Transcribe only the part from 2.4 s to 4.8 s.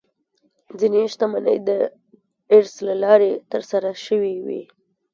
ارث له لارې ترلاسه شوې وي.